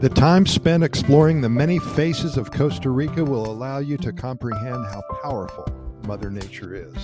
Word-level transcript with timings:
The 0.00 0.08
time 0.08 0.46
spent 0.46 0.82
exploring 0.82 1.42
the 1.42 1.50
many 1.50 1.78
faces 1.78 2.38
of 2.38 2.50
Costa 2.50 2.88
Rica 2.88 3.22
will 3.22 3.44
allow 3.44 3.80
you 3.80 3.98
to 3.98 4.14
comprehend 4.14 4.86
how 4.86 5.02
powerful 5.22 5.66
Mother 6.06 6.30
Nature 6.30 6.74
is. 6.74 6.96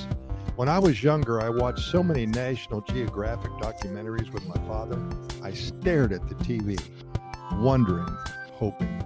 When 0.57 0.71
I 0.71 0.79
was 0.79 1.03
younger, 1.03 1.39
I 1.39 1.51
watched 1.51 1.91
so 1.91 2.03
many 2.03 2.25
National 2.25 2.81
Geographic 2.81 3.51
documentaries 3.61 4.33
with 4.33 4.47
my 4.47 4.57
father. 4.67 4.99
I 5.43 5.53
stared 5.53 6.15
at 6.15 6.27
the 6.27 6.37
TV, 6.37 6.81
wondering, 7.61 8.09
hoping. 8.53 9.05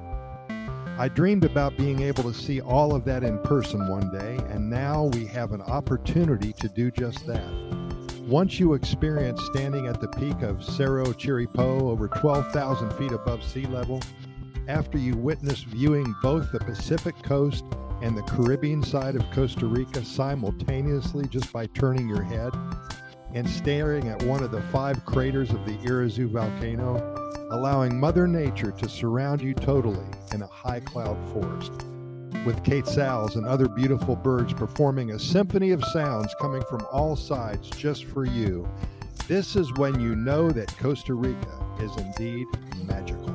I 0.96 1.08
dreamed 1.08 1.44
about 1.44 1.76
being 1.76 2.00
able 2.00 2.22
to 2.22 2.32
see 2.32 2.60
all 2.60 2.94
of 2.94 3.04
that 3.06 3.24
in 3.24 3.40
person 3.40 3.88
one 3.88 4.08
day, 4.12 4.38
and 4.50 4.70
now 4.70 5.06
we 5.06 5.26
have 5.26 5.50
an 5.50 5.62
opportunity 5.62 6.52
to 6.60 6.68
do 6.68 6.92
just 6.92 7.26
that. 7.26 7.79
Once 8.30 8.60
you 8.60 8.74
experience 8.74 9.44
standing 9.46 9.88
at 9.88 10.00
the 10.00 10.06
peak 10.06 10.40
of 10.42 10.62
Cerro 10.62 11.06
Chirripó 11.06 11.82
over 11.82 12.06
12,000 12.06 12.92
feet 12.92 13.10
above 13.10 13.42
sea 13.42 13.66
level, 13.66 14.00
after 14.68 14.98
you 14.98 15.16
witness 15.16 15.64
viewing 15.64 16.14
both 16.22 16.52
the 16.52 16.60
Pacific 16.60 17.20
coast 17.24 17.64
and 18.02 18.16
the 18.16 18.22
Caribbean 18.22 18.84
side 18.84 19.16
of 19.16 19.28
Costa 19.32 19.66
Rica 19.66 20.04
simultaneously 20.04 21.26
just 21.26 21.52
by 21.52 21.66
turning 21.66 22.08
your 22.08 22.22
head, 22.22 22.52
and 23.34 23.50
staring 23.50 24.06
at 24.06 24.22
one 24.22 24.44
of 24.44 24.52
the 24.52 24.62
five 24.62 25.04
craters 25.04 25.50
of 25.50 25.66
the 25.66 25.76
Irazu 25.78 26.30
volcano, 26.30 27.16
allowing 27.50 27.98
Mother 27.98 28.28
Nature 28.28 28.70
to 28.70 28.88
surround 28.88 29.42
you 29.42 29.54
totally 29.54 30.06
in 30.32 30.42
a 30.42 30.46
high 30.46 30.78
cloud 30.78 31.18
forest 31.32 31.89
with 32.44 32.62
quetzals 32.64 33.36
and 33.36 33.46
other 33.46 33.68
beautiful 33.68 34.16
birds 34.16 34.52
performing 34.52 35.10
a 35.10 35.18
symphony 35.18 35.70
of 35.70 35.84
sounds 35.86 36.34
coming 36.40 36.62
from 36.68 36.86
all 36.90 37.16
sides 37.16 37.68
just 37.70 38.04
for 38.04 38.24
you. 38.24 38.68
This 39.28 39.56
is 39.56 39.72
when 39.74 40.00
you 40.00 40.16
know 40.16 40.50
that 40.50 40.76
Costa 40.78 41.14
Rica 41.14 41.64
is 41.80 41.94
indeed 41.96 42.46
magical. 42.84 43.34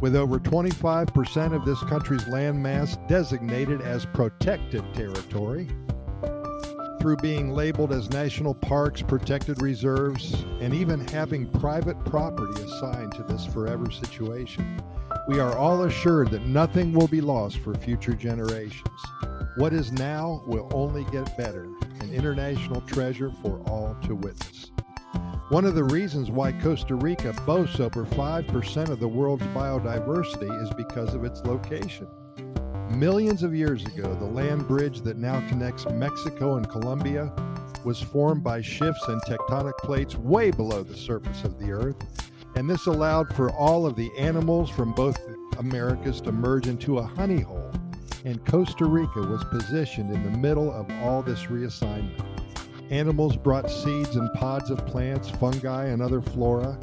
With 0.00 0.14
over 0.14 0.38
25% 0.38 1.54
of 1.54 1.64
this 1.64 1.80
country's 1.82 2.22
landmass 2.24 2.96
designated 3.08 3.82
as 3.82 4.06
protected 4.06 4.84
territory, 4.94 5.68
through 7.00 7.16
being 7.16 7.52
labeled 7.52 7.92
as 7.92 8.10
national 8.10 8.54
parks, 8.54 9.02
protected 9.02 9.62
reserves, 9.62 10.44
and 10.60 10.74
even 10.74 11.06
having 11.08 11.50
private 11.60 11.98
property 12.04 12.62
assigned 12.62 13.12
to 13.12 13.22
this 13.24 13.44
forever 13.46 13.90
situation 13.90 14.80
we 15.28 15.40
are 15.40 15.58
all 15.58 15.84
assured 15.84 16.30
that 16.30 16.46
nothing 16.46 16.94
will 16.94 17.06
be 17.06 17.20
lost 17.20 17.58
for 17.58 17.74
future 17.74 18.14
generations. 18.14 18.88
What 19.56 19.74
is 19.74 19.92
now 19.92 20.42
will 20.46 20.70
only 20.72 21.04
get 21.12 21.36
better, 21.36 21.64
an 22.00 22.14
international 22.14 22.80
treasure 22.80 23.30
for 23.42 23.60
all 23.68 23.94
to 24.04 24.14
witness. 24.14 24.70
One 25.50 25.66
of 25.66 25.74
the 25.74 25.84
reasons 25.84 26.30
why 26.30 26.52
Costa 26.52 26.94
Rica 26.94 27.34
boasts 27.44 27.78
over 27.78 28.06
5% 28.06 28.88
of 28.88 29.00
the 29.00 29.08
world's 29.08 29.46
biodiversity 29.48 30.62
is 30.62 30.70
because 30.74 31.12
of 31.12 31.24
its 31.24 31.42
location. 31.44 32.06
Millions 32.90 33.42
of 33.42 33.54
years 33.54 33.84
ago, 33.84 34.14
the 34.14 34.24
land 34.24 34.66
bridge 34.66 35.02
that 35.02 35.16
now 35.16 35.46
connects 35.48 35.86
Mexico 35.86 36.56
and 36.56 36.68
Colombia 36.68 37.32
was 37.84 38.00
formed 38.00 38.42
by 38.42 38.60
shifts 38.60 39.06
in 39.08 39.20
tectonic 39.20 39.76
plates 39.78 40.16
way 40.16 40.50
below 40.50 40.82
the 40.82 40.96
surface 40.96 41.44
of 41.44 41.58
the 41.58 41.70
earth 41.70 41.96
and 42.58 42.68
this 42.68 42.86
allowed 42.86 43.32
for 43.36 43.52
all 43.52 43.86
of 43.86 43.94
the 43.94 44.10
animals 44.18 44.68
from 44.68 44.92
both 44.92 45.16
Americas 45.58 46.20
to 46.22 46.32
merge 46.32 46.66
into 46.66 46.98
a 46.98 47.02
honey 47.02 47.40
hole. 47.40 47.70
And 48.24 48.44
Costa 48.44 48.84
Rica 48.84 49.20
was 49.20 49.44
positioned 49.44 50.12
in 50.12 50.24
the 50.24 50.36
middle 50.38 50.72
of 50.72 50.90
all 51.02 51.22
this 51.22 51.44
reassignment. 51.44 52.20
Animals 52.90 53.36
brought 53.36 53.70
seeds 53.70 54.16
and 54.16 54.32
pods 54.34 54.70
of 54.70 54.84
plants, 54.86 55.30
fungi, 55.30 55.86
and 55.86 56.02
other 56.02 56.20
flora. 56.20 56.78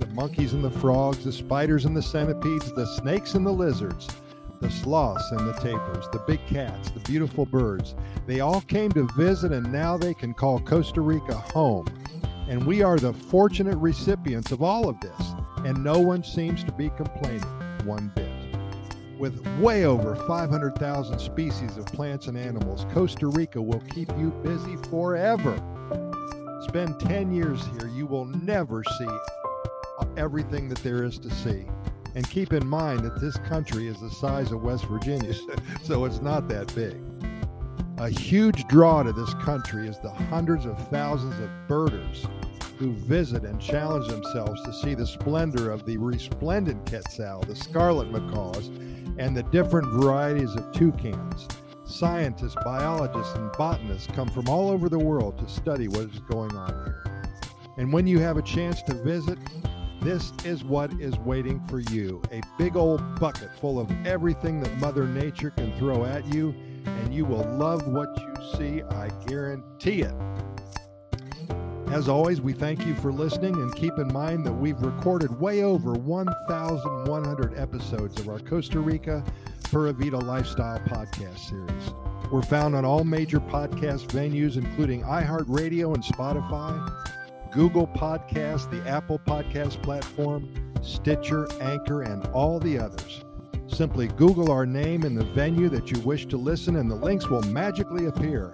The 0.00 0.06
monkeys 0.06 0.54
and 0.54 0.64
the 0.64 0.70
frogs, 0.70 1.24
the 1.24 1.32
spiders 1.32 1.84
and 1.84 1.96
the 1.96 2.02
centipedes, 2.02 2.72
the 2.74 2.86
snakes 2.86 3.34
and 3.34 3.46
the 3.46 3.52
lizards, 3.52 4.08
the 4.62 4.70
sloths 4.70 5.30
and 5.32 5.40
the 5.40 5.52
tapirs, 5.54 6.10
the 6.12 6.22
big 6.26 6.40
cats, 6.46 6.90
the 6.90 7.00
beautiful 7.00 7.44
birds. 7.44 7.94
They 8.26 8.40
all 8.40 8.62
came 8.62 8.90
to 8.92 9.06
visit, 9.16 9.52
and 9.52 9.70
now 9.70 9.98
they 9.98 10.14
can 10.14 10.32
call 10.32 10.60
Costa 10.60 11.02
Rica 11.02 11.34
home 11.34 11.86
and 12.48 12.66
we 12.66 12.82
are 12.82 12.98
the 12.98 13.12
fortunate 13.12 13.76
recipients 13.76 14.52
of 14.52 14.62
all 14.62 14.88
of 14.88 15.00
this, 15.00 15.34
and 15.64 15.82
no 15.82 15.98
one 15.98 16.22
seems 16.22 16.64
to 16.64 16.72
be 16.72 16.90
complaining 16.90 17.40
one 17.84 18.12
bit. 18.14 18.30
With 19.18 19.46
way 19.58 19.86
over 19.86 20.16
500,000 20.16 21.18
species 21.18 21.76
of 21.76 21.86
plants 21.86 22.26
and 22.26 22.36
animals, 22.36 22.84
Costa 22.92 23.28
Rica 23.28 23.62
will 23.62 23.80
keep 23.94 24.10
you 24.18 24.30
busy 24.42 24.76
forever. 24.90 25.56
Spend 26.68 26.98
10 27.00 27.32
years 27.32 27.64
here, 27.78 27.88
you 27.88 28.06
will 28.06 28.26
never 28.26 28.82
see 28.98 29.08
everything 30.16 30.68
that 30.68 30.82
there 30.82 31.04
is 31.04 31.18
to 31.20 31.30
see. 31.30 31.64
And 32.14 32.28
keep 32.28 32.52
in 32.52 32.66
mind 32.66 33.00
that 33.00 33.20
this 33.20 33.36
country 33.38 33.86
is 33.86 34.00
the 34.00 34.10
size 34.10 34.52
of 34.52 34.62
West 34.62 34.84
Virginia, 34.84 35.34
so 35.82 36.04
it's 36.04 36.20
not 36.20 36.48
that 36.48 36.74
big. 36.74 37.00
A 37.98 38.08
huge 38.08 38.66
draw 38.68 39.02
to 39.02 39.12
this 39.12 39.32
country 39.34 39.86
is 39.86 39.98
the 40.00 40.10
hundreds 40.10 40.66
of 40.66 40.76
thousands 40.88 41.38
of 41.38 41.50
birders 41.68 42.26
who 42.78 42.92
visit 42.92 43.44
and 43.44 43.60
challenge 43.60 44.08
themselves 44.08 44.60
to 44.64 44.72
see 44.72 44.94
the 44.94 45.06
splendor 45.06 45.70
of 45.70 45.86
the 45.86 45.96
resplendent 45.96 46.84
quetzal, 46.88 47.42
the 47.42 47.54
scarlet 47.54 48.10
macaws, 48.10 48.68
and 49.18 49.36
the 49.36 49.44
different 49.44 49.86
varieties 49.92 50.54
of 50.56 50.72
toucans. 50.72 51.46
Scientists, 51.84 52.56
biologists, 52.64 53.34
and 53.34 53.52
botanists 53.52 54.08
come 54.12 54.28
from 54.28 54.48
all 54.48 54.70
over 54.70 54.88
the 54.88 54.98
world 54.98 55.38
to 55.38 55.48
study 55.48 55.86
what 55.86 56.10
is 56.10 56.18
going 56.30 56.56
on 56.56 56.72
here. 56.84 57.04
And 57.76 57.92
when 57.92 58.06
you 58.06 58.18
have 58.18 58.36
a 58.36 58.42
chance 58.42 58.82
to 58.82 58.94
visit, 58.94 59.38
this 60.02 60.32
is 60.44 60.64
what 60.64 60.92
is 61.00 61.16
waiting 61.18 61.60
for 61.68 61.78
you 61.78 62.20
a 62.32 62.40
big 62.58 62.76
old 62.76 63.20
bucket 63.20 63.50
full 63.60 63.78
of 63.78 63.88
everything 64.04 64.60
that 64.60 64.76
Mother 64.78 65.06
Nature 65.06 65.50
can 65.50 65.76
throw 65.78 66.04
at 66.04 66.26
you, 66.26 66.54
and 66.84 67.14
you 67.14 67.24
will 67.24 67.44
love 67.56 67.86
what 67.86 68.08
you 68.20 68.34
see, 68.56 68.82
I 68.82 69.08
guarantee 69.26 70.02
it. 70.02 70.14
As 71.92 72.08
always, 72.08 72.40
we 72.40 72.52
thank 72.52 72.84
you 72.84 72.94
for 72.96 73.12
listening 73.12 73.54
and 73.54 73.74
keep 73.76 73.96
in 73.98 74.12
mind 74.12 74.44
that 74.46 74.52
we've 74.52 74.80
recorded 74.80 75.38
way 75.40 75.62
over 75.62 75.92
1,100 75.92 77.58
episodes 77.58 78.18
of 78.18 78.28
our 78.28 78.40
Costa 78.40 78.80
Rica 78.80 79.22
Pura 79.64 79.92
Vida 79.92 80.18
Lifestyle 80.18 80.80
podcast 80.80 81.38
series. 81.38 81.94
We're 82.32 82.42
found 82.42 82.74
on 82.74 82.84
all 82.84 83.04
major 83.04 83.40
podcast 83.40 84.06
venues, 84.06 84.56
including 84.56 85.02
iHeartRadio 85.02 85.94
and 85.94 86.02
Spotify, 86.02 86.88
Google 87.52 87.86
Podcast, 87.86 88.70
the 88.70 88.88
Apple 88.88 89.18
Podcast 89.18 89.82
platform, 89.82 90.48
Stitcher, 90.82 91.46
Anchor, 91.60 92.02
and 92.02 92.26
all 92.28 92.58
the 92.58 92.78
others. 92.78 93.24
Simply 93.66 94.08
Google 94.08 94.50
our 94.50 94.66
name 94.66 95.04
and 95.04 95.16
the 95.16 95.24
venue 95.24 95.68
that 95.68 95.90
you 95.90 96.00
wish 96.00 96.26
to 96.26 96.36
listen, 96.36 96.76
and 96.76 96.90
the 96.90 96.94
links 96.94 97.28
will 97.28 97.42
magically 97.42 98.06
appear. 98.06 98.52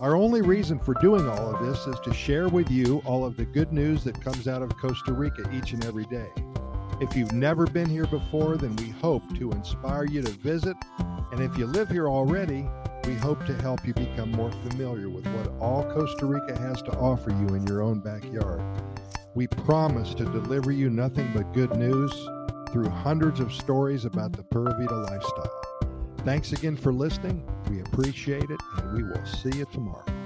Our 0.00 0.16
only 0.16 0.42
reason 0.42 0.78
for 0.78 0.94
doing 0.94 1.28
all 1.28 1.54
of 1.54 1.64
this 1.64 1.86
is 1.86 2.00
to 2.00 2.12
share 2.12 2.48
with 2.48 2.70
you 2.70 3.02
all 3.04 3.24
of 3.24 3.36
the 3.36 3.44
good 3.44 3.72
news 3.72 4.02
that 4.04 4.20
comes 4.20 4.48
out 4.48 4.62
of 4.62 4.76
Costa 4.78 5.12
Rica 5.12 5.48
each 5.54 5.72
and 5.72 5.84
every 5.84 6.06
day. 6.06 6.28
If 7.00 7.16
you've 7.16 7.32
never 7.32 7.66
been 7.66 7.88
here 7.88 8.06
before, 8.06 8.56
then 8.56 8.74
we 8.76 8.90
hope 8.90 9.22
to 9.38 9.52
inspire 9.52 10.04
you 10.04 10.22
to 10.22 10.30
visit. 10.32 10.76
And 11.32 11.40
if 11.40 11.56
you 11.56 11.66
live 11.66 11.88
here 11.88 12.08
already, 12.08 12.66
we 13.06 13.14
hope 13.14 13.44
to 13.46 13.54
help 13.62 13.86
you 13.86 13.94
become 13.94 14.30
more 14.32 14.52
familiar 14.68 15.08
with 15.08 15.26
what 15.26 15.48
all 15.60 15.84
Costa 15.92 16.26
Rica 16.26 16.58
has 16.58 16.82
to 16.82 16.92
offer 16.92 17.30
you 17.30 17.54
in 17.54 17.66
your 17.66 17.82
own 17.82 18.00
backyard. 18.00 18.62
We 19.34 19.46
promise 19.46 20.14
to 20.14 20.24
deliver 20.24 20.72
you 20.72 20.90
nothing 20.90 21.30
but 21.34 21.52
good 21.52 21.76
news 21.76 22.12
through 22.72 22.88
hundreds 22.88 23.40
of 23.40 23.52
stories 23.52 24.04
about 24.04 24.32
the 24.32 24.42
Pura 24.42 24.74
Vida 24.78 24.94
lifestyle. 24.94 25.50
Thanks 26.24 26.52
again 26.52 26.76
for 26.76 26.92
listening. 26.92 27.48
We 27.70 27.80
appreciate 27.80 28.50
it, 28.50 28.60
and 28.78 28.92
we 28.92 29.02
will 29.02 29.24
see 29.24 29.56
you 29.56 29.66
tomorrow. 29.72 30.19